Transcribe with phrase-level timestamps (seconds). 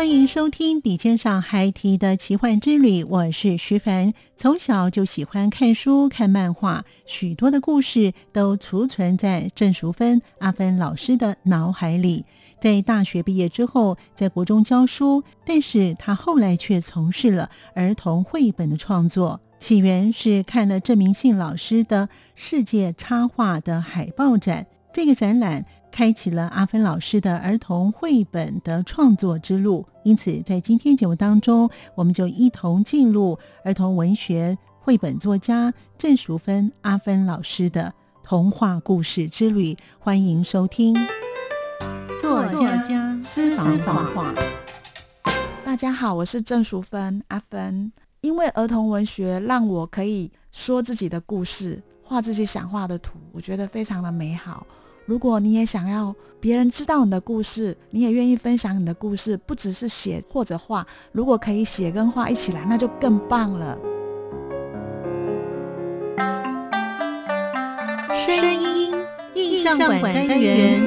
[0.00, 4.14] 欢迎收听《笔尖上孩提的奇幻之旅》，我是徐凡。
[4.34, 12.24] 从小就喜欢看书、看漫画，许多的故事都储存在郑淑芬、阿芬老师的脑海里。
[12.62, 19.42] 在大学毕业之后，在国中教书，但是他后来却从事了儿童绘本的创作。
[19.58, 25.66] 起源是看了郑明信老师的世界插画的海报展，这个展览。
[25.90, 39.76] 开启了阿芬老师的儿童绘本的创作之路，因此在今天节目当中，我们就一同进入儿童文学绘本作家郑淑芬阿芬老师的童话故事之旅。
[39.98, 40.96] 欢迎收听
[42.20, 44.34] 作家私房话。
[45.64, 47.92] 大家好，我是郑淑芬阿芬。
[48.22, 54.66] 因为儿童文学让我可以说自己的故事，画自己想画的图，我觉得非常的美好。
[55.10, 63.76] 如果你也想要别人知道你的故事，你也愿意分享你的故事，不只是写或者画，如果可以写跟画一起来，那就更棒了。
[68.14, 68.94] 声音
[69.34, 70.80] 印象馆单元，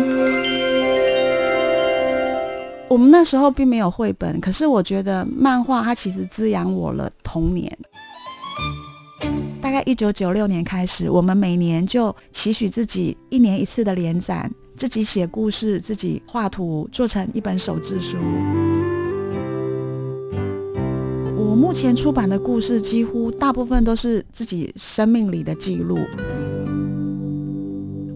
[2.87, 7.77] 我们那时候并没有绘本，可是我觉得漫画它其实滋养我了童年。
[9.63, 18.17] 大概一九九六年开始，我们每年就期许自己一年一次的联展，自己写故事，自己画图，做成一本手制书。
[21.37, 25.97] 我目前出版的故事，几乎大部分都是自己生命里的记录。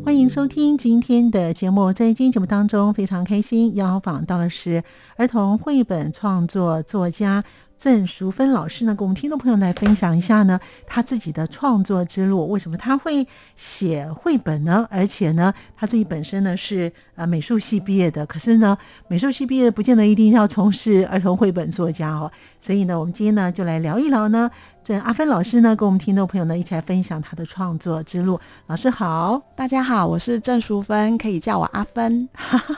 [0.03, 4.84] 欢迎收听今天的节目，在今天节目当中，非常开心邀访到的是
[5.16, 7.46] 儿童绘本创作作家。
[7.77, 12.49] 郑淑芬老师呢，跟我们听众朋友来分享一下呢，他自己的创作之路。
[12.49, 14.88] 为什么他会写绘本呢？
[14.89, 18.75] 而且呢，他自己本身呢是呃美术系毕业的，可是呢，
[19.07, 22.31] 美术系毕业不见得一定要从事儿童绘本作家哦。
[22.67, 24.51] 所以呢，我们今天呢就来聊一聊呢。
[24.83, 28.38] 这阿芬老师呢，跟我们听众朋友呢一起来分享他的创作之路。
[28.66, 32.27] 老师好，大家好，我是郑淑芬，可以叫我阿芬。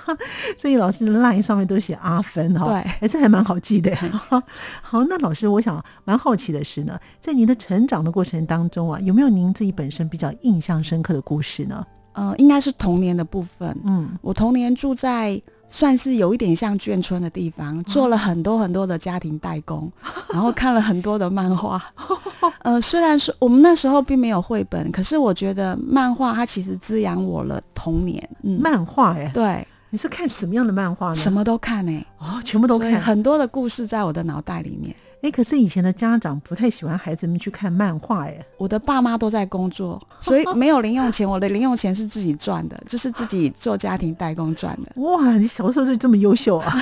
[0.55, 3.91] 所以老师的 line 上面都写阿芬哈，对，哎，这还蛮好记的。
[4.83, 11.83] 好，那老师，我想蛮好奇的是呢，在您的成长的过程当中啊，有没有您自己本身比较印象深刻的故事呢？
[12.13, 13.75] 呃，应该是童年的部分。
[13.83, 15.41] 嗯，我童年住在。
[15.69, 19.91] 算是有一点像眷村的地方，做了很多很多的家庭代工，
[20.33, 21.81] 然后看了很多的漫画。
[22.63, 28.29] 呃，虽然说我们那时候并没有绘本，可是我觉得漫画它其实滋养我了童年。
[28.43, 31.15] 嗯，漫画哎，对，你是看什么样的漫画呢？
[31.15, 34.93] 什么都看哎，哦，全部都看，很多的故事在我的脑袋里面。
[35.21, 45.01] 哎，可是以前的家长不太喜欢孩子们去看漫画，哎，我的爸妈都在工作，所以没有零用钱，我的零用钱是自己赚的，就是自己做家庭代工赚的。
[45.01, 46.73] 哇，你小时候就这么优秀啊！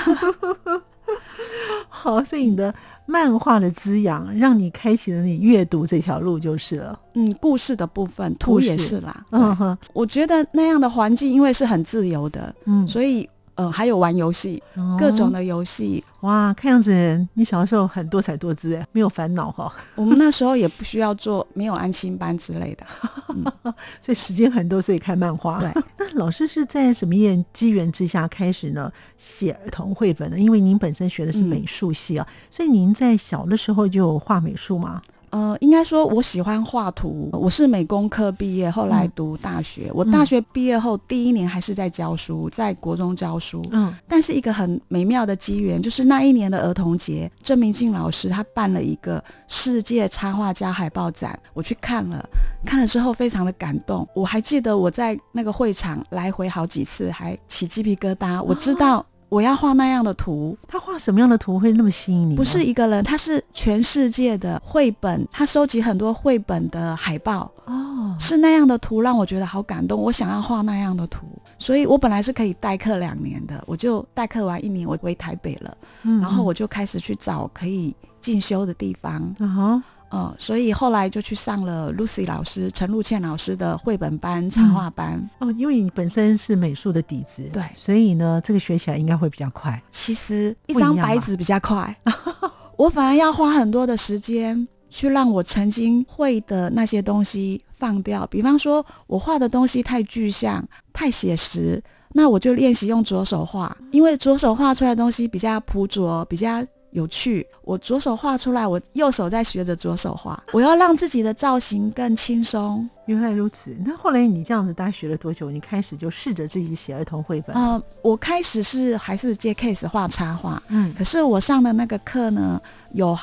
[1.88, 2.72] 好，所以你的
[3.06, 6.96] 漫画的滋养，让你开启了你阅读这条路就是了。
[7.14, 9.24] 嗯，故事的部分，图也是啦。
[9.30, 13.28] 嗯哼，我觉得那样的环境，因为是很自由的，嗯，所以。
[13.58, 14.62] 呃，还有玩游戏，
[14.96, 16.02] 各种的游戏。
[16.20, 19.72] 哇，看样子你小的时候很多彩多姿哎，没有烦恼哈。
[19.96, 22.86] 我们那时候也不需要做，没有安心班之类的，
[24.00, 25.58] 所以时间很多，所以看漫画。
[25.58, 30.38] 对，那老师是在什么样机缘之下开始呢写儿童绘本呢？
[30.38, 35.02] 因为您本身学的是美术系啊，所以您在小的时候就有画美术吗？
[35.30, 39.90] 呃，应该说我喜欢画图，我是美工科毕业，后来读大学。
[39.94, 43.62] 我大学毕业后第一年还是在教书，在国中教书。
[43.70, 52.28] 嗯，但是一个很美妙的机缘，就是那一年的儿童节，郑明静老师他办了一个世界插画家海报展，我去看了，
[52.64, 54.08] 看了之后非常的感动。
[54.14, 58.42] 我还记得我在那个会场来回好几次，还起鸡皮疙瘩。
[58.42, 59.04] 我知道。
[59.28, 62.34] 我要画那样的图，他画什么样的图会那么吸引你？
[62.34, 67.50] 不是一个人，他是全世界的绘本，他收集很多绘本的海报。
[67.66, 71.26] 哦，是那样的图让我觉得好感动，我想要画那样的图，
[71.58, 85.28] 所以我本来是可以代课两年的，我就代课完一年，我回台北了，然后我就开始去找可以进修的地方，嗯嗯，所以后来就去上了 Lucy 老师陈露倩老师的绘本班、插画班。
[85.38, 89.80] 哦，因为你本身是美术的底子，对，所以呢，这个学起来应该会比较快。
[89.90, 91.94] 其实一张白纸比较快，
[92.76, 98.26] 我反而要花很多的时间去让我曾经会的那些东西放掉。
[98.28, 101.82] 比方说，我画的东西太具象、太写实，
[102.14, 106.64] 那我就练习用左手画，因为左手画出来的东西比较朴拙，比较。
[106.98, 110.42] 有趣，我左手画出来，我右手在学着左手画。
[110.52, 112.88] 我要让自己的造型更轻松。
[113.06, 115.50] 原来如此，那后来你这样子大概学了多久？
[115.50, 117.54] 你开始就试着自己写儿童绘本？
[117.56, 122.60] 呃，我开始是还是接 case 画插画，嗯，可是我上的那个课呢，
[122.92, 123.16] 有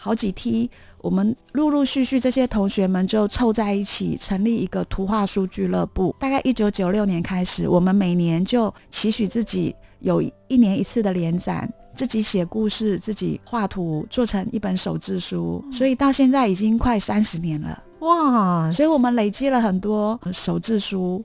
[0.00, 0.68] 好几梯，
[1.02, 6.16] 我们陆陆续续这些同学们就凑在一起成立一个图画书俱乐部。
[6.18, 11.70] 大概一九九六年开始，我们每年就期许自己有一年一次的联展。
[11.98, 18.70] 自己写故事，自己画图，做成一本手制书，所以到现在已经快三十年了哇！
[18.70, 21.24] 所以我们累积了很多手制书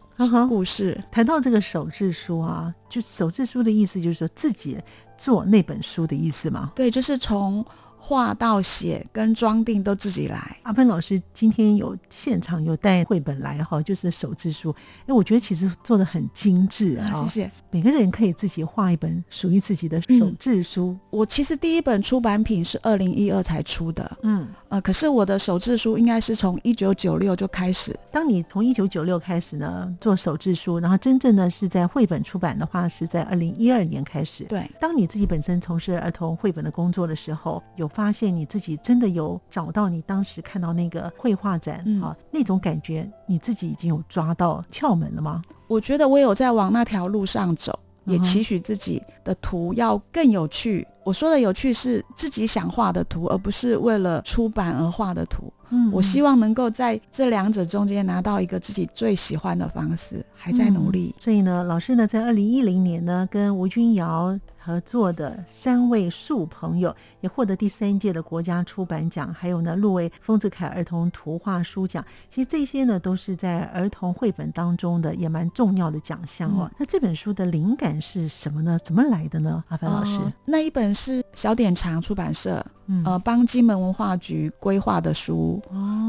[0.50, 1.00] 故事。
[1.12, 4.76] 谈到这个手制书啊，就手制书的意思就是说自己
[5.16, 6.72] 做那本书的意思吗？
[6.74, 7.64] 对，就是从。
[8.06, 10.58] 画到写跟装订都自己来。
[10.64, 14.76] 阿芬老师今天有现场有带绘本来哈，就是手制书。
[15.08, 17.14] 哎，我觉得其实做的很精致啊。
[17.14, 17.52] 谢谢。
[17.72, 20.98] 每个人可以自己画一本属于自己的手制书。
[21.12, 24.18] 我其实第一本出版品是二零一二才出的。
[24.24, 24.50] 嗯。
[24.68, 27.98] 呃，可是我的手制书应该是从一九九六就开始。
[28.12, 34.44] 当你从一九九六开始呢做手制书，然后真正呢是在绘本出版的话，是在二零一二年开始。
[34.44, 34.70] 对。
[34.78, 37.90] 当你自己本身从事儿童绘本的工作的时候，有。
[37.94, 45.42] 发现你自己真的有找到你当时看到那个绘画展啊那种感觉，你自己已经有抓到窍门了吗？
[45.68, 50.86] 我觉得我有在往那条路上走，也期许自己的图要更有趣。
[51.04, 55.52] 我说的有趣是自己想画的图，而不是为了出版而画的图。
[55.70, 61.16] 嗯，我希望能够在这两者中间拿到一个自己最喜欢的方式，还在努力。
[61.20, 64.40] 所以呢，老师呢，在二零一零年呢，跟吴君瑶。
[64.66, 72.02] 合作的三位树朋友也获得第三届的国家出版奖，还有呢入围丰子恺儿童图画书奖。
[72.30, 76.72] 其实这些呢都是在儿童绘本当中的也蛮重要的奖项哦。
[76.78, 78.80] 那这本书的灵感是什么呢？
[78.86, 79.62] 怎么来的呢？
[79.68, 82.64] 阿凡老师，那一本是小典藏出版社。
[83.06, 85.62] 呃，帮金门文化局规划的书，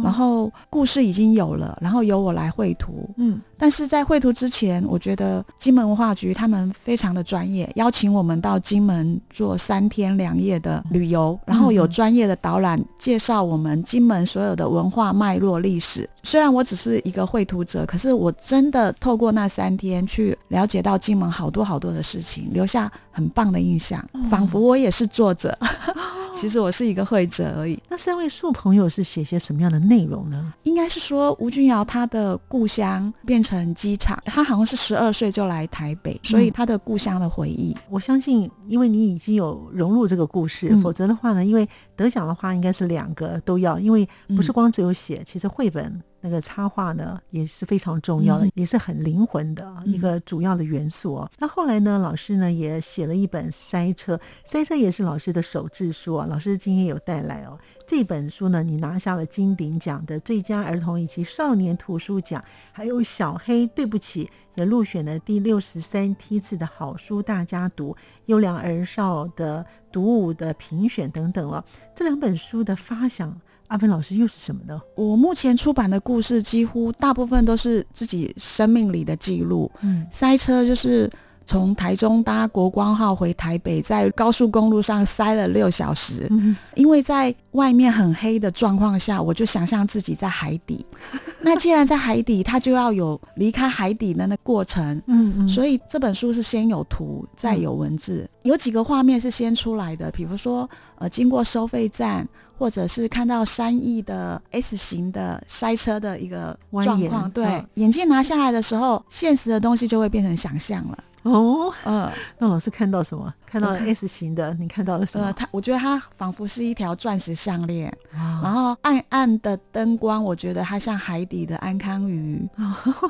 [0.03, 3.09] 然后故事已经有了，然后由我来绘图。
[3.17, 16.09] 嗯，但是在绘图之前，我觉得金门文化局他们非常的专业，邀请我们到金门做三天两夜的旅游，然后有专业的导览介绍我们金门所有的文化脉络历史。
[16.23, 25.57] 虽然我只是一个绘图者，可是我真的透过那三天去了解到金门好多好多的事情，留下很棒的印象，仿佛我也是作者。
[26.33, 27.79] 其实我是一个会者而已。
[27.91, 30.55] 那三位树朋友是写些什么样的内容呢？
[30.63, 37.77] 应该是说吴君瑶他的故乡变成机场，他好像是十二岁就来台北，所以他的故乡的回忆。
[37.91, 46.03] 我相信，因为你已经有融入这个故事，否则的话呢，因为得奖的话应该是两个都要，因为不是光只有写，其实绘本。
[46.25, 51.31] 那个插画呢也是非常重要的，也是很灵魂的一个主要的元素哦。
[51.39, 54.17] 那后来呢，老师呢也写了一本《塞车》，
[54.47, 56.27] 《塞车》也是老师的手制书啊。
[56.27, 69.63] 老师今天有带来哦，这本书呢，你拿下了金鼎奖的最佳儿童以及少年图书奖，还有小黑对不起也入选了第六十三梯次的好书大家读优良儿少的
[69.93, 71.63] 读物的评选等等哦。
[71.95, 73.39] 这两本书的发想。
[73.69, 74.81] 阿芬老师又是什么呢？
[74.95, 79.71] 我目前出版的故事几乎大部分都是自己生命里的记录。
[79.81, 81.11] 嗯，塞车就是
[81.47, 86.27] 从台中搭国光号回台北，在高速公路上塞了六小时。
[86.31, 90.85] 嗯，因为在外面很黑的状况下，我就想象自己在海底。
[91.41, 94.97] 那既然在海底，它就要有离开海底的那过程。
[95.07, 95.49] 嗯嗯。
[95.49, 98.29] 所以这本书是先有图，再有文字。
[98.45, 102.27] 有几个画面是先出来的，比如说呃，经过收费站。
[102.59, 107.31] 或者是看到山翼的 S 型的塞车的一个状况。
[107.31, 111.05] 对，眼镜拿下来的时候，现实的东西就会变成想象了。
[111.25, 113.33] 哦，嗯，那老师看到什么？
[113.47, 115.25] 看到 S 型的，你看到了什么？
[115.27, 122.47] 呃，它，我觉得它仿佛是一条钻石项链，然后暗暗的灯光，我觉得它像海底的安康鱼。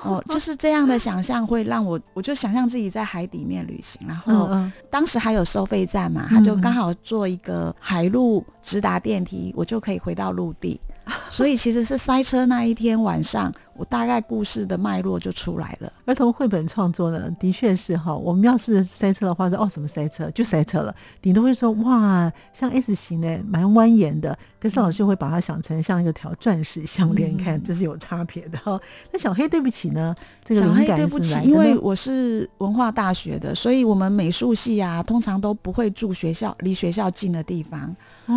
[0.05, 4.49] 哦，就是这样的想象会让我，我就想象自己在海底面旅行，然后
[4.91, 10.81] 当时还有收费站嘛，他就刚好做一个海陆直达电梯，我就可以回到陆地。
[11.29, 15.93] 所以其实是塞车那一天晚上，我大概故事的脉络就出来了。
[16.07, 28.81] 儿童绘本创作呢，的确是哈，我们要是塞车的话，说哦什么塞车就塞车了，你都会说哇，像 S 型的蛮蜿蜒的，可是老师会把它想成像一个条钻石项链，你看这是有差别的哈。
[29.13, 37.95] 那小黑对不起呢，这个小黑对不起，因为我是文化大学的，所以我们美术系啊，通常都不会住学校离学校近的地方，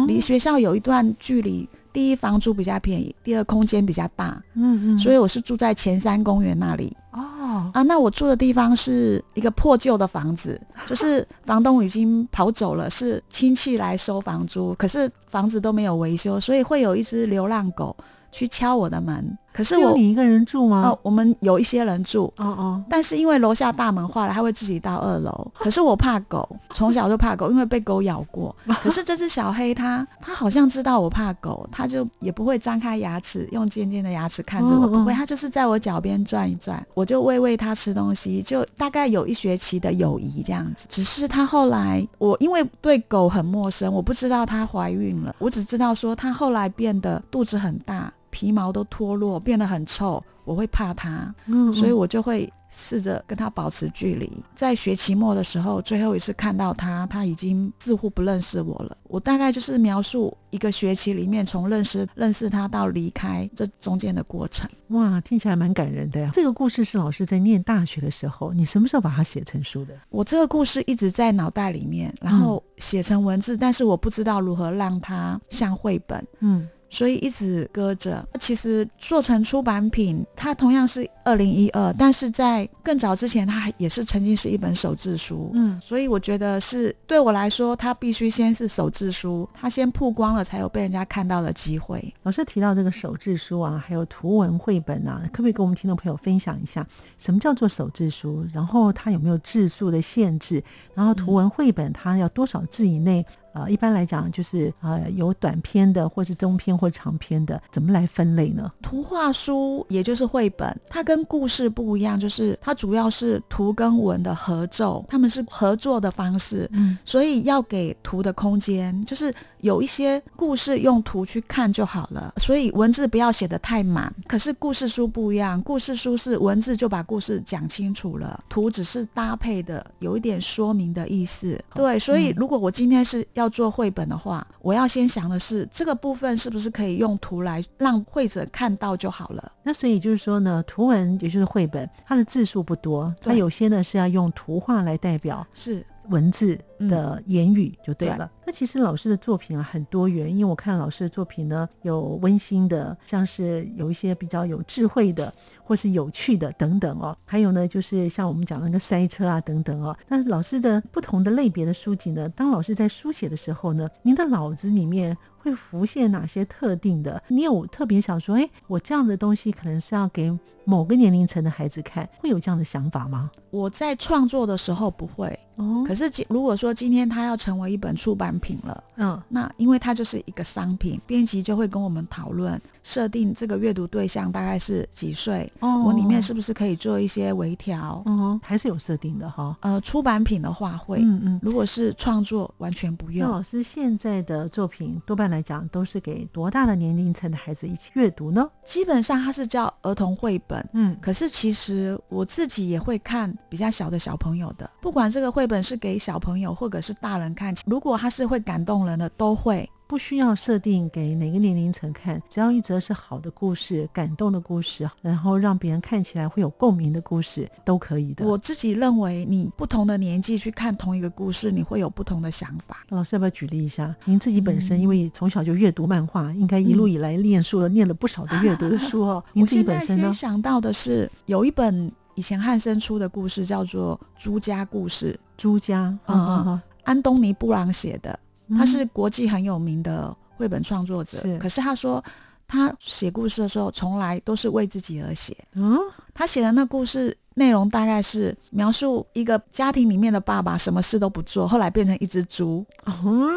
[0.08, 1.70] 离学校有一段距离。
[1.98, 6.96] 第一房租比较便宜，第二空间比较大，嗯嗯，所以我是住在前山公园那里。
[7.12, 17.98] 哦啊，那我住的地方是一个破旧的房子， 就是房东已经跑走了，是亲戚来收房租，可是房子都没有维修，所以会有一只流浪狗。
[18.30, 20.84] 去敲我的门，可是我你一个人住吗？
[20.86, 25.32] 哦，我们有一些人住，哦哦，但是因为楼下大门坏了，他会自己到二楼。
[25.58, 28.56] 可是我怕狗，从小就怕狗，因为被狗咬过。
[28.84, 40.86] 可是这只小黑，它它好像知道我怕狗，它就也不会张开牙齿，用尖尖的牙齿看着我，不会，它就是在我脚边转一转，我就喂喂它吃东西，就大概有一学期的友谊这样子。
[40.88, 48.14] 只是它后来，我因为对狗很陌生，我不知道它怀孕了，我只知道说它后来变得肚子很大。
[48.29, 51.34] 皮毛都脱落，变得很臭，我会怕它，
[51.74, 54.31] 所以我就会试着跟它保持距离。
[54.55, 58.98] 在学期末的时候，最后一次看到它，它已经似乎不认识我了。
[59.03, 64.69] 我大概就是描述一个学期里面，从认识认识它到离开这中间的过程。
[64.89, 66.29] 哇，听起来蛮感人的呀！
[66.34, 69.93] 这个故事是老师在念大学的时候，你什么时候把它写成书的？
[70.10, 76.25] 我这个故事一直在脑袋里面，然后写成文字，但是我不知道如何让它像绘本。
[76.39, 76.67] 嗯。
[76.89, 78.27] 所以一直搁着。
[78.39, 85.51] 其实做成出版品，它同样是二零一二，但是在更早之前，它也是曾经是一本手制书。
[85.53, 92.13] 嗯，所以我觉得是对我来说，它必须先是手制书，它先曝光了，才有被人家看到的机会。
[92.24, 96.86] 老师提到这个手制书啊，还有图文绘本啊，可不可以跟我们听众朋友分享一下，
[97.17, 98.46] 什么叫做手制书？
[98.53, 100.63] 然后它有没有字数的限制？
[100.94, 103.25] 然后图文绘本它要多少字以内？
[103.58, 108.72] 呃，一般来讲就是呃有短篇的，或是中篇或长篇的，怎么来分类呢？
[108.84, 124.14] 图画书也就是绘本，它跟故事不一样，就是它主要是图跟文的合奏，他们是合作的方式，嗯，所以要给图的空间，就是有一些故事用图去看就好了，所以文字不要写的太满。
[124.28, 131.60] 可是故事书不一样，故事书是文字就把故事讲清楚了，图只是搭配的，有一点说明的意思。
[131.74, 139.51] 对，所以如果我今天是要做绘本的话，我要先想的是这个部分是不是可以用图来让绘者看到就好了。
[139.63, 145.46] 那所以就是说呢，图文也就是绘本，它的字数不多，它有些呢是要用图画来代表。
[145.54, 145.86] 是。
[146.10, 146.58] 文字
[146.90, 148.30] 的言语就对了。
[148.46, 155.34] 那其实老师的作品啊很多元，因为我看老师的作品呢，有温馨的，像是有一些比较有智慧的，
[155.64, 157.18] 或是有趣的等等哦。
[157.26, 159.98] 还有呢，就是像我们讲那个塞车啊等等哦。
[160.08, 167.22] 那老师的不同的类别的书籍呢，当老师在书写的时候呢，您的脑子里面会浮现哪些特定的？
[167.28, 170.32] 你有特别想说，哎，我这样的东西可能是要给
[170.64, 173.30] 某个年龄层的孩子看，会有这样的想法吗？
[173.52, 175.38] 我在创作的时候不会。
[175.58, 188.04] 哦，可是今如果说今天它要成为一本出版品了，嗯，那因为它就是一个商品，编辑就会跟我们讨论设定这个阅读对象大概是几岁，哦，我里面是不是可以做一些微调？
[188.06, 189.58] 嗯，还是有设定的哈。
[189.62, 193.28] 呃，出版品的话会，嗯嗯，如果是创作完全不用。
[193.28, 198.48] 那老师现在的作品多半来讲都是给多大的年龄层的孩子一起阅读呢？
[198.64, 205.47] 基本上它是叫儿童绘本，嗯，可是其实我自己也会看比较小的小朋友的，不管这个绘。
[205.48, 218.25] 本是给小朋友或者是大人看，如果他是会感动人的，都会不需要设定给哪个年龄层看，只要一则是好的故事、感动的故事，然后让别人看起来会有共鸣的故事，都可以的。
[218.25, 222.86] 我自己认为，你不同的年纪去看同一个故事，你会有不同的想法。
[222.89, 223.96] 老师要不要举例一下？
[224.04, 229.24] 您自己本身因为从小就阅读漫画，应该一路以来念书了，念了不少的阅读的书哦。
[229.32, 230.12] 您自己本身呢？
[230.12, 231.89] 想到的是有一本。
[232.16, 238.20] 以前汉森出的故事叫做《朱家故事》，朱家，嗯嗯，安东尼布朗写的，
[238.58, 241.38] 他是国际很有名的绘本创作者，是。
[241.38, 242.03] 可是他说
[242.48, 245.38] 他写故事的时候从来都是为自己而写。
[245.53, 245.77] 嗯，
[246.13, 252.65] 他写的那故事内容大概是描述一个家庭里面的爸爸什么事都不做，后来变成一只猪。
[252.86, 253.32] 哦，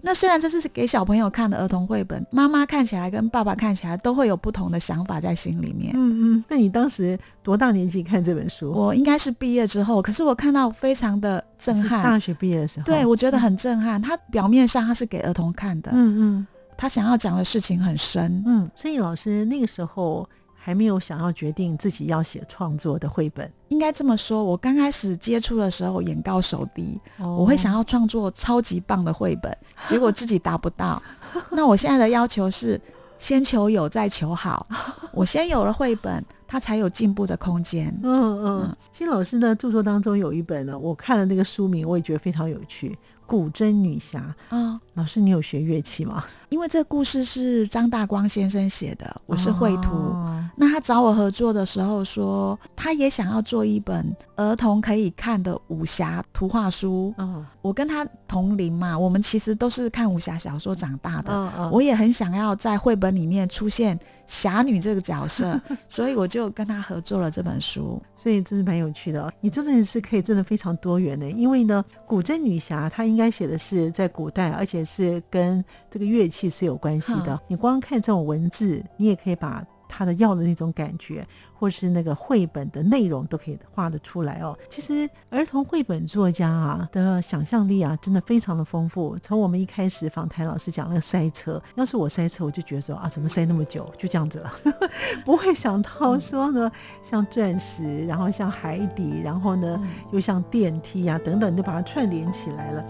[0.00, 5.92] 那虽然这是给小朋友看的儿童绘本，妈妈看起来跟爸爸看起来都会有不同的想法在心里面。
[5.96, 8.70] 嗯嗯，那你当时多大年纪看这本书？
[8.70, 12.02] 我应该是毕业之后，可是我看到非常的震撼。
[12.02, 12.84] 大学毕业的时候。
[12.84, 14.00] 对，我觉得很震撼。
[14.00, 18.42] 他表面上他是给儿童看的，嗯嗯他想要讲的事情很深。
[18.46, 20.28] 嗯，所以老师那个时候
[20.60, 23.50] 还没有想要决定自己要写创作的绘本。
[23.68, 31.02] 应该这么说，我刚开始接触的时候眼高手低，哦我会想要创作超级棒的绘本，结果自己达不到。
[31.50, 32.80] 那我现在的要求是
[33.18, 34.66] 先求有，再求好。
[35.12, 37.88] 我先有了绘本，它才有进步的空间。
[38.02, 42.90] 嗯嗯嗯，其实老师的著作当中有一本呢，我看了那个书名，我也觉得非常有趣，
[43.26, 44.34] 《古筝女侠》。
[44.56, 46.24] 啊、老师，你有学乐器吗？
[46.48, 49.92] 因为这个故事是张大光先生写的，我是绘图。
[49.92, 57.14] 哦那他找我合作的时候说，他也想要做一本儿童可以看的武侠图画书。
[57.16, 61.32] 哦，我跟他同龄嘛，我们其实都是看武侠小说长大的。
[61.32, 68.02] 嗯嗯，我也很想要在绘本里面出现侠女这个角色， 所以我就跟他合作了这本书。
[68.16, 69.32] 所以这是蛮有趣的哦。
[69.40, 77.40] 你真的是可以真的非常多元的，因为呢，古筝女侠她应该写的是在古代，而且是跟这个乐器是有关系的嗯。
[77.48, 84.56] 你光看这种文字，你也可以把他的要的那种感觉，或是那个绘本的内容都可以画得出来哦。
[84.68, 89.16] 其实儿童绘本作家啊的想象力啊，真的非常的丰富。
[89.22, 94.52] 从我们一开始访谈老师讲那个塞车，要是我塞车，我就觉得说啊，怎么塞那么久，就这样子了，
[95.24, 96.70] 不会想到说呢，
[97.02, 102.84] 像钻石，然后像海底，然后呢嗯又像电梯啊等等，就把它串联起来了。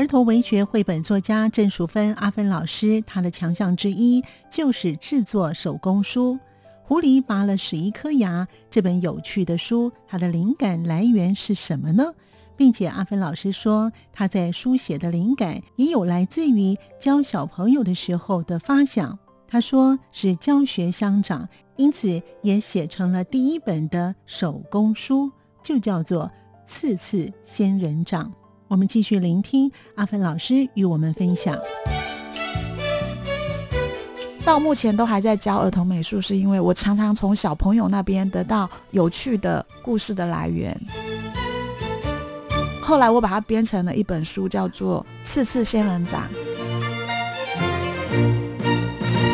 [0.00, 6.38] 儿童文学绘本作家郑淑芬阿芬老师，她的强项之一就是制作手工书。
[6.82, 12.14] 狐狸拔了十一颗牙这本有趣的书，它的灵感来源是什么呢？
[12.56, 19.18] 并且阿芬老师说，他在书写的灵感也有来自于教小朋友的时候的发想。
[19.46, 25.30] 他说是教学相长，因此也写成了第一本的手工书，
[25.62, 26.24] 就叫做
[26.64, 28.32] 《次次仙人掌》。
[28.70, 31.58] 我们继续聆听阿芬老师与我们分享。
[34.44, 40.72] 到目前都还在教儿童美术，是因为我常常从小朋友那边得到有趣的故事的来源。
[42.80, 46.22] 后来我把它编成了一本书，叫做《次次仙人掌》。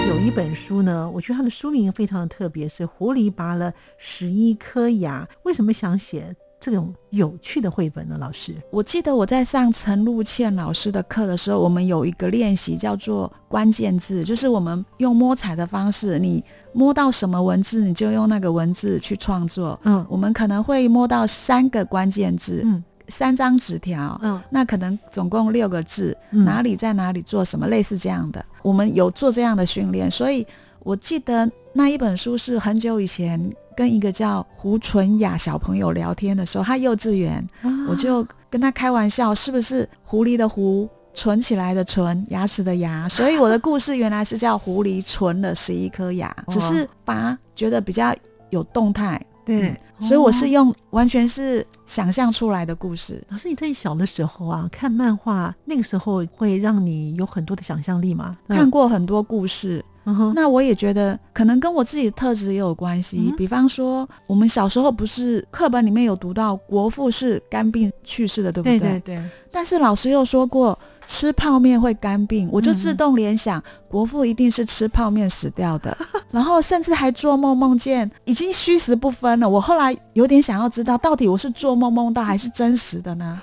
[0.09, 5.29] 有一本书呢，我觉得它的书名非常的特别，是《狐狸拔了十一颗牙》。
[5.43, 8.17] 为什么想写这种有趣的绘本呢？
[8.19, 16.43] 老师，我记得我在上陈露倩老师的课的时候，我们有一个练习叫做关键字，就是我们用摸彩的方式，你
[16.73, 19.79] 摸到什么文字，你就用那个文字去创作。
[19.85, 28.45] 嗯我们可能会摸到三个关键字，嗯三张纸条，嗯那可能总共六个字，嗯哪里在哪里做什么，类似这样的。
[28.63, 30.45] 我们有做这样的训练，所以
[30.87, 37.45] 我记得那一本书是很久以前跟一个叫胡纯雅小朋友聊天的时候，他幼稚园，
[37.89, 40.89] 我就跟他开玩笑，是不是狐狸的狐？
[41.13, 48.15] 存起来的存，牙齿的牙， 所以我的故事原来是叫狐狸存了十一颗牙，只是拔觉得比较
[48.51, 53.25] 有动态，对，所以我是哦用完全是想象出来的故事。
[53.31, 58.37] 老师，你在小的时候啊，看漫画，那个时候会让你有很多的想象力吗？
[58.49, 63.19] 看过很多故事，嗯，那我也觉得可能跟我自己的特质也有关系。
[63.31, 68.89] 嗯比方说，我们小时候不是课本里面有读到国父是肝病去世的，对不对对？
[69.01, 75.97] 对对，但是老师又说过吃泡面会肝病，我就自嗯动联想、国父一定是吃泡面死掉的，
[76.31, 79.49] 然后甚至还做梦梦见已经虚实不分了。
[79.49, 83.41] 我后来有点想要知道，到底我是做梦梦到还是真实的呢？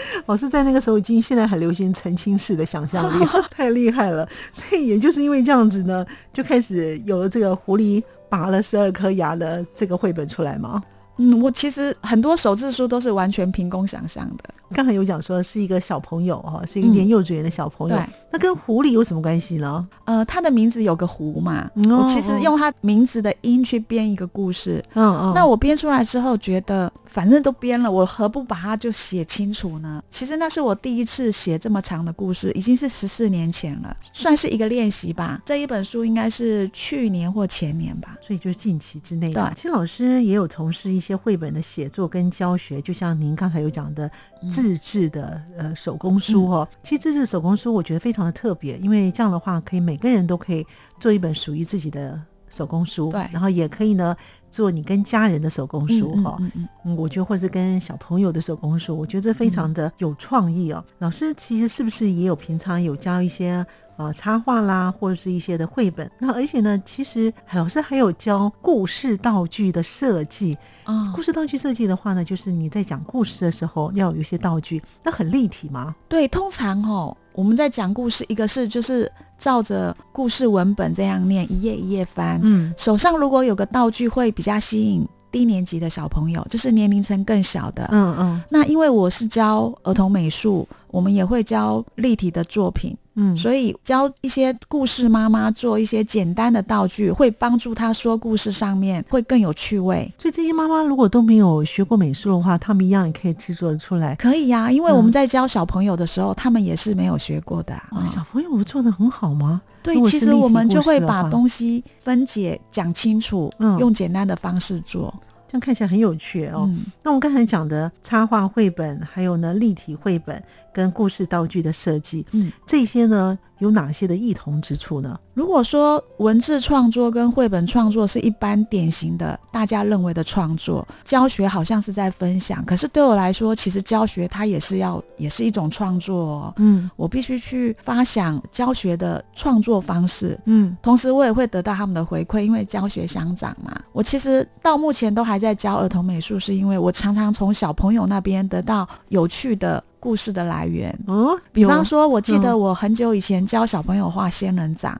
[0.26, 4.28] 老师在那个时候已经现在很流行澄清式的想象力， 太厉害了。
[4.52, 10.82] 所以也就是因为这样子呢，就开始有了这个狐狸拔了十二颗牙的这个绘本出来嘛。
[11.20, 14.44] 嗯，我其实很多手字书都是完全凭空想象的。
[14.72, 17.96] 刚才有讲说是一个小朋友哈，是一个念幼稚园的小朋友。
[17.96, 19.88] 对，那跟狐狸有什么关系呢？
[20.04, 24.84] 呃，它的名字有个狐嘛，我其实用它名字的音去编一个故事。
[24.94, 25.32] 嗯嗯。
[25.34, 30.02] 那我编出来之后，觉得反正都编了，我何不把它就写清楚呢？
[30.10, 35.40] 其实那是我第一次写这么长的故事，已经是十四年前了，算是一个练习吧。
[35.46, 39.30] 这一本书应该是去年或前年吧，所以就是近期之内。
[39.30, 44.10] 对，其实老师也有从事一些绘本的写作跟教学，就像您刚才有讲的
[44.50, 46.68] 自制的呃手工书哦。
[46.82, 50.66] 其实自制手工书我觉得非常的特别，因为这样的话可以每个人都可以
[51.00, 54.16] 做一本属于自己的手工书，对，然后也可以呢
[54.50, 56.36] 做你跟家人的手工书哈。
[56.40, 60.84] 嗯嗯，我觉得或者跟小朋友的手工书，我觉得这非常的有创意哦。
[60.98, 63.64] 老师其实是不是也有平常有教一些？
[63.98, 66.08] 啊，插画啦，或者是一些的绘本。
[66.20, 71.12] 那而且呢，其实老师还有教故事道具的设计啊。
[71.14, 75.96] 故事道具设计的话呢，就是你在讲故事的时候要有一些道具，那很立体吗？
[76.08, 82.38] 对，通常哦，我们在讲故事，一个是就是照着故事文本这样念，一页一页翻。
[82.44, 87.88] 嗯，手上如果有个道具，会比较吸引低年级的小朋友，就是年龄层更小的。
[87.90, 88.42] 嗯嗯。
[88.48, 92.96] 那因为我是教儿童美术，我们也会教立体的作品。
[93.20, 100.08] 嗯，所以教一些故事妈妈做一些简单的道具，会帮助她说故事上面会更有趣味。
[100.16, 104.14] 所以这些妈妈如果都没有学过美术的话，他们一样也可以制作出来。
[104.14, 107.74] 可以呀，因为我们在教小朋友的时候，他们也是没有学过的。
[108.14, 109.60] 小朋友做的很好吗？
[109.82, 115.12] 对，其实我们就会把东西分解讲清楚，嗯用简单的方式做。
[115.50, 116.68] 这样看起来很有趣哦。
[117.02, 120.40] 那我们刚才讲的插画绘本，还有呢立体绘本
[120.72, 125.18] 跟故事道具的设计，嗯，这些呢有哪些的异同之处呢？
[125.34, 136.52] 如果说文字创作跟绘本创作是一般典型的大家认为的创作，教学好像是在分享，可是对我来说，其实教学它也是要也是一种创作。
[136.58, 140.38] 嗯，我必须去发想教学的创作方式。
[140.46, 143.76] 嗯，同时我也会得到他们的回馈，因为教学相长嘛。
[143.92, 150.96] 我其实到目前都还在教儿童美术，是因为我常常从小朋友那边得到有趣的故事的来源。
[151.06, 154.98] 嗯，比方说，我记得我很久以前教小朋友画仙人掌。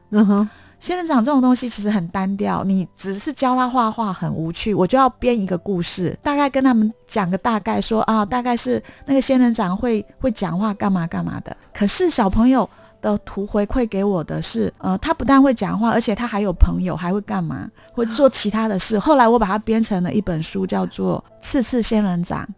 [0.79, 11.57] 仙人掌这种东西其实很单调，你只是教他画画很无趣，我就要编一个故事，大概跟他们讲个大概，说啊，大概是那个仙人掌会会讲话，干嘛干嘛的。
[11.75, 12.69] 可是小朋友
[13.03, 17.69] 的图回馈给我的是，呃，他不但会讲话，而且他还有朋友，还会干嘛？
[17.93, 18.97] 会做其他的事。
[19.01, 22.49] 后来我把它编成了一本书，叫做《刺刺仙人掌》，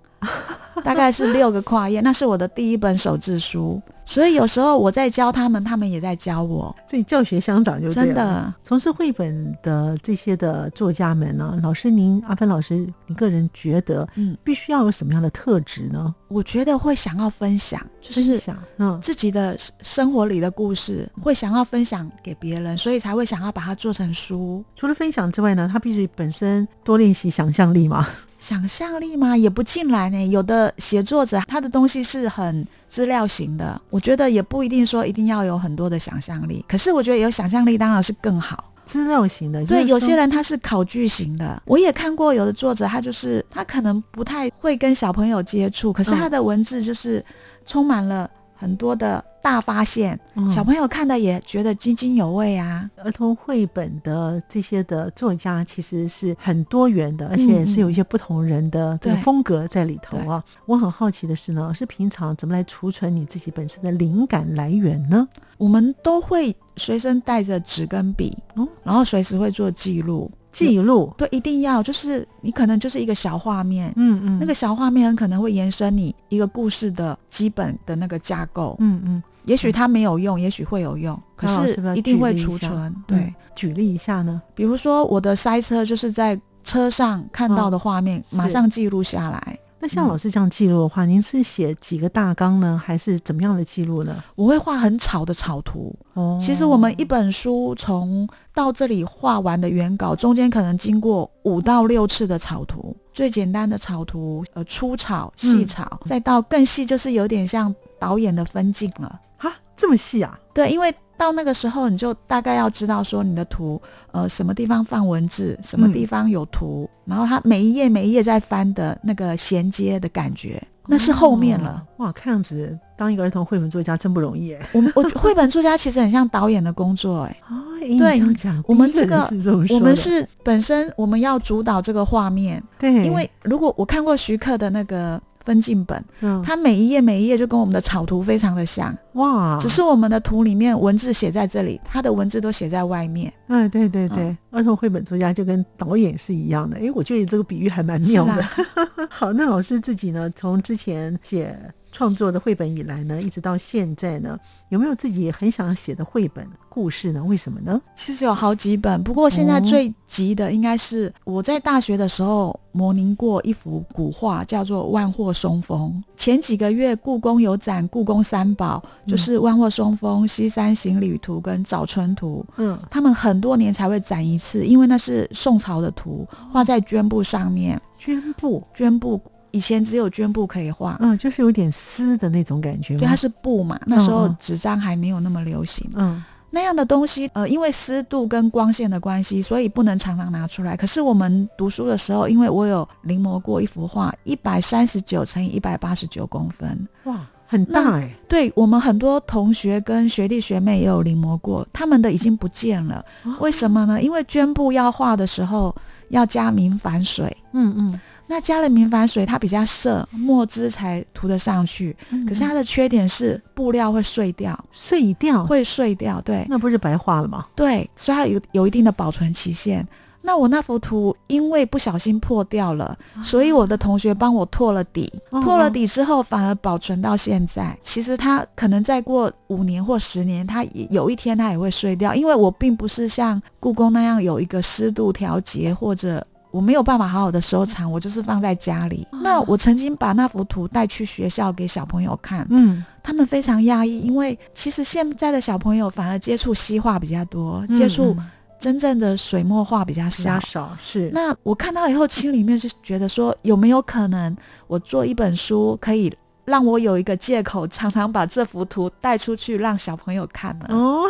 [0.84, 3.80] 大概是六个跨页，那是我的第一本手字书。
[4.04, 6.74] 所以有时候我在教他们，他们也在教我。
[6.84, 8.52] 所以教学相长就真的。
[8.64, 16.12] 从事绘本的这些的作家们呢，老师您阿芬老师，你个人觉得，嗯，必须要有什么样的特质呢？
[16.26, 18.40] 我觉得会想要分享，就是
[18.78, 24.64] 嗯自己的生活里的故事，会想要分享给别人，所以才会想要把它做成书。
[24.74, 28.08] 除了分享之外呢，他必须本身多练习想象力嘛。
[28.40, 29.36] 想象力吗？
[29.36, 30.26] 也不尽然呢。
[30.28, 36.64] 有的写作者他的东西是很资料型的，我觉得也不一定说一定要有很多的想象力。
[36.66, 38.64] 可是我觉得有想象力当然是更好。
[38.86, 41.62] 资料型的，对，有些人他是考据型的。
[41.66, 47.24] 我也看过有的作者，他就是他可能不太会跟小朋友接触，可是他的文字就是
[47.64, 48.28] 充满了
[48.60, 49.24] 很多的。
[49.42, 50.20] 大发现，
[50.50, 52.90] 小朋友看的也觉得津津有味啊。
[53.02, 60.44] 儿童绘本的这些的作家其实是很多元的，而且是有一些不同人的这个风格在里头啊。
[60.66, 65.26] 我很好奇的是呢，是平常怎么来储存你自己本身的灵感来源呢？
[65.56, 70.30] 我们都会随身带着纸跟笔，嗯，然后随时会做记录。
[70.52, 79.22] 记录对，一定要就是你可能就是一个小画面，嗯嗯，那个小画面很可能会延伸你一个故事的基本的那个架构，嗯嗯。
[79.46, 82.94] 也许它没有用，也许会有用，可是一定会储存。
[83.06, 84.40] 对，举例一下呢？
[84.54, 89.58] 比如说我的塞车，就是在车上看到的画面，马上记录下来。
[89.80, 94.22] 那像老师这样记录的话，您是写几个大纲呢，还是怎么样的记录呢？
[94.36, 95.94] 我会画很草的草图。
[96.12, 102.94] 哦，其实我们一本书从到这里画完的原稿，中间可能经过五到六次的草图。
[103.12, 109.20] 最简单的草图，呃，粗草、细草，再到更细，就是有点像导演的分镜了。
[109.36, 110.38] 哈这么细啊？
[110.54, 113.78] 对，因为到那个时候，你就大概要知道说你的图，
[114.10, 121.84] 呃，什么地方放文字，什么地方有图，然后它每一页每一页在翻的那个衔接的感觉，那是后面了。
[121.98, 124.66] 哇，看样子当一个儿童绘本作家真不容易哎。
[124.72, 127.36] 我们我绘本作家其实很像导演的工作哎。
[127.50, 127.54] 哦，
[127.98, 128.18] 对，
[128.66, 129.30] 我们这个
[129.68, 132.62] 我们是本身我们要主导这个画面。
[132.78, 135.20] 对，因为如果我看过徐克的那个。
[135.44, 143.32] 分镜本，嗯，它每一页每一页就跟我们的草图非常的像，哇，只是我们的图里面文字写在这里，它的文字都写在外面。
[143.48, 146.76] 嗯，对对对，儿童绘本作家就跟导演是一样的。
[146.76, 148.42] 哎，我觉得这个比喻还蛮妙的。
[149.08, 151.58] 好，那老师自己呢，从之前写。
[151.92, 157.22] 创作的绘本以来呢，一直到现在呢，有没有自己很想写的绘本故事呢？
[157.24, 157.80] 为什么呢？
[157.94, 166.02] 其实有好几本，不过现在最急的应该是我在大学的时候模拟过一幅古画，叫做《万壑松风》。
[166.16, 172.44] 前几个月故宫有展故宫三宝，就是《万壑松风》《西山行旅图》跟《早春图》。
[172.58, 177.80] 嗯，他们很多年才会展一次，因为那是宋朝的图，画在绢布上面。
[178.00, 179.20] 绢布，绢布。
[179.52, 182.96] 以前只有绢布可以画，嗯，就是有点丝的那种感觉。
[182.96, 185.90] 对，它是布嘛，那时候纸张还没有那么流行。
[185.94, 190.76] 嗯，那样的东西，呃，因为湿度跟光线的关系，所以不能常常拿出来。
[190.76, 198.10] 可是我们读书的时候，因为我有临摹过一幅画，一百三十九乘以一百八十九公分，哇，很大哎。
[198.28, 203.04] 对我们很多同学跟学弟学妹也有临摹过，他们的已经不见了。
[203.40, 204.02] 为什么呢？
[204.02, 205.74] 因为绢布要画的时候
[206.08, 207.36] 要加明矾水。
[207.52, 208.00] 嗯嗯。
[208.32, 211.96] 那加了明矾水，它比较涩，墨汁才涂得上去。
[212.28, 217.44] 可是它的缺点是布料会碎掉，碎掉会碎掉，对，那不是白画了吗？
[217.56, 219.84] 对，所以它有有一定的保存期限。
[220.22, 225.12] 那我那幅图因为不小心破掉了，所以我的同学帮我拓了底，
[225.42, 227.76] 拓了底之后反而保存到现在。
[227.82, 236.24] 其实它可能再过五年或十年，它有一天它也会碎掉，因为我并不是像故宫那样有一个湿度调节或者。
[236.50, 239.06] 我没有办法好好的收藏，我就是放在家里。
[239.22, 248.16] 那我曾经把那幅图带去学校给小朋友看，嗯，他们非常压抑，因为其实现在的小朋友反而接触西画比较多，接触
[248.58, 250.40] 真正的水墨画比较少。
[250.40, 251.08] 少是。
[251.12, 254.36] 那我看到以后，心里面就觉得说，有没有可能
[254.66, 256.12] 我做一本书，可以
[256.44, 260.66] 让我有一个借口，常常把这幅图带出去让小朋友看呢？
[260.70, 261.08] 哦，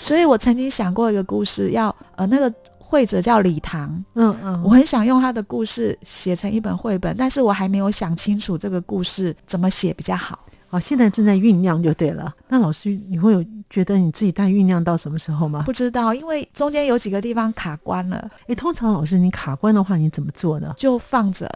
[0.00, 2.50] 所以我曾经想过一个故事，要呃那个。
[2.90, 10.38] 绘者叫李唐，嗯嗯，我很想用他的故事写成一本绘本，但是我还没有想清楚这个故事怎么写比较好。
[10.70, 12.34] 好，现在正在酝酿就对了。
[12.48, 15.64] 那老师，你会有觉得你自己大概酝酿到什么时候吗？
[15.66, 18.26] 不知道，因为中间有几个地方卡关了。
[18.46, 20.72] 诶，通常老师你卡关的话，你怎么做呢？
[20.78, 21.46] 就放着。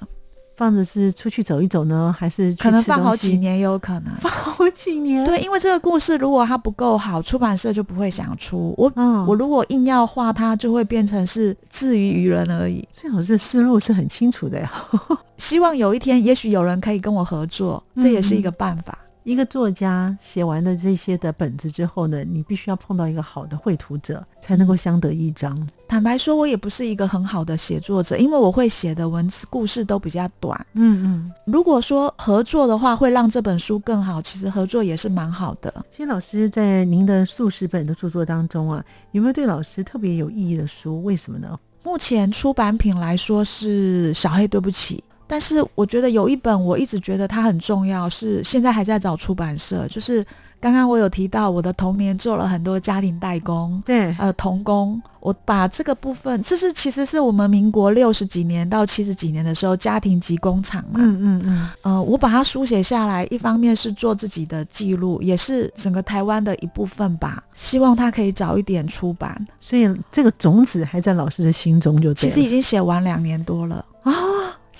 [0.56, 5.24] 放着是出去走一走呢，还是可能放好几年也有可能放好几年？
[5.24, 8.92] 对，因为这个故事如果它不够好，出版社就不会想出我。
[9.26, 12.86] 我如果硬要画它，就会变成是自娱于人而已。
[12.92, 14.72] 最好是思路是很清楚的呀。
[15.38, 18.96] 希望有一天，也许有人可以跟我合作，这也是一个办法。
[19.24, 25.56] 一个作家写完了这些的本子之后呢，你必须要碰到一个好的绘图者，才能够相得益彰。
[25.86, 30.66] 坦白说，我也不是一个很好的写作者，因为我会写的文字故事都比较短。
[30.72, 35.72] 嗯嗯，如果说合作的话，会让这本书更好，其实合作也是蛮好的。
[35.96, 41.02] 谢老师在您的数十本的著作当中啊，有没有对老师特别有意义的书？
[41.04, 41.58] 为什么呢？
[41.84, 45.02] 目前出版品来说是《小黑对不起》。
[45.32, 49.88] 但是我觉得有一本我一直觉得它很重要，是现在还在找出版社。
[49.88, 50.22] 就是
[50.60, 55.00] 刚刚我有提到，我的童年做了很多家庭代工，对，呃，童工。
[55.20, 67.42] 我把这个部分，这是其实是我们民国六十几年到七十几年的时候家庭及工厂嘛，嗯嗯嗯，呃，我把它书写下来，一方面是做自己的记录，也是整个台湾的一部分吧。
[67.54, 69.46] 希望它可以早一点出版。
[69.62, 74.12] 所以这个种子还在老师的心中，就其实已经写完两年多了啊。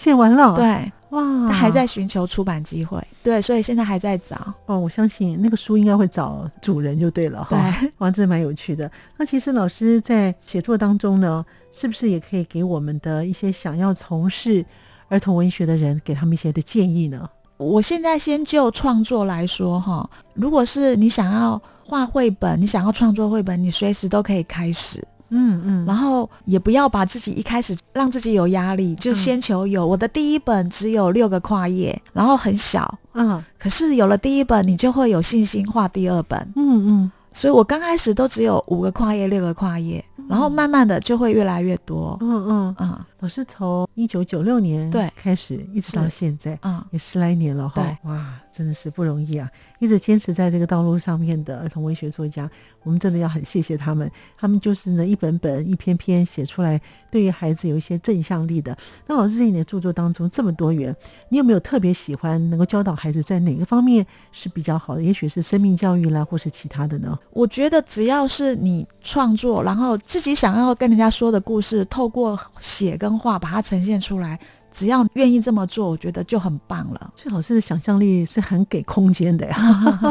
[0.03, 4.53] 写完了，对，哇，他还在寻求出版机会，对，所以现在还在找。
[4.67, 8.91] 哦，我相信那个书应该会找主人就对了，哈，哇，这蛮有趣的。
[9.17, 14.67] 那其实老师在写作当中呢，是不是也可以给我们的一些想要从事
[15.09, 17.31] 儿童文学的人，给他们一些的建议呢？
[17.59, 25.01] 我现在先就创作来说，哈，如果是你想要画绘本，你想要创作绘本，你随时都可以开始。
[25.33, 29.87] 嗯嗯，然后也不要把自己一开始让自己有压力，就先求有。
[29.87, 37.13] 我的第一本只有六个跨页，然后很小，嗯，可是有了第一本，你就会有信心画第二本，嗯嗯。
[37.35, 42.99] 所以我刚开始都只有五个跨页、六个跨页，然后慢慢的就会越来越多，嗯嗯嗯。
[43.23, 49.49] 老师从一九九六年对开始一直到现在，嗯，也十来年了哈，哇，真的是不容易啊。
[49.79, 52.51] 一直坚持在这个道路上面的儿童文学作家，
[52.83, 54.11] 我们真的要很谢谢他们。
[54.37, 56.81] 他们就是呢一本本、一篇篇写出来，
[57.13, 58.77] 对于孩子有一些正向力的。
[59.07, 60.95] 那老师在你的著作当中这么多元，
[61.29, 65.03] 你有没有特别喜欢能够教导孩子在哪个方面是比较好的？
[65.03, 67.17] 也许是生命教育啦，或是其他的呢？
[67.31, 74.39] 我觉得只要是你创作，然后自己想要跟人家说的故事，透过写跟跟画把它呈现出来。
[74.71, 77.13] 只要愿意这么做，我觉得就很棒了。
[77.15, 79.55] 崔老师的想象力是很给空间的呀。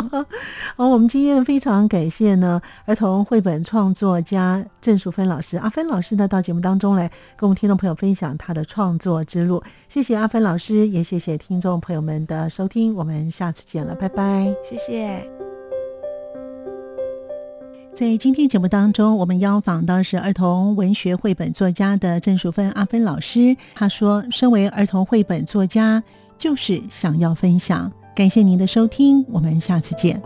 [0.78, 9.64] 好，我们今天非常感谢呢儿童绘本创作家郑淑芬老师，阿芬老师呢到节目当中来跟我们听众朋友分享他的创作之路。
[9.90, 14.54] 谢谢阿芬老师，也谢谢听众朋友们的收听，我们下次见了，拜拜。
[14.64, 15.51] 谢谢。
[18.02, 23.56] 在今天节目当中，我们邀访到是儿童文学绘本作家的郑淑芬阿芬老师。
[23.76, 26.02] 她说：“身为儿童绘本作家，
[26.36, 30.20] 就是想要分享。”感谢您的收听，我们下次见。